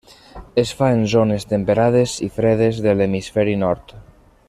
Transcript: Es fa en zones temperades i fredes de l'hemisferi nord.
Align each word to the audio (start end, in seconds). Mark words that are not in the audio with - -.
Es 0.61 0.69
fa 0.79 0.87
en 0.93 1.03
zones 1.13 1.45
temperades 1.51 2.17
i 2.29 2.33
fredes 2.39 2.83
de 2.87 2.97
l'hemisferi 3.01 3.57
nord. 3.67 3.99